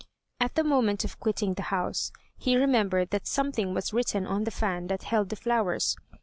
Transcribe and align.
At 0.39 0.55
the 0.55 0.63
moment 0.63 1.05
of 1.05 1.19
quitting 1.19 1.53
the 1.53 1.61
house 1.69 2.11
he 2.35 2.57
remembered 2.57 3.11
that 3.11 3.27
something 3.27 3.75
was 3.75 3.93
written 3.93 4.25
on 4.25 4.45
the 4.45 4.49
fan 4.49 4.87
that 4.87 5.03
held 5.03 5.29
the 5.29 5.35
flowers. 5.35 5.95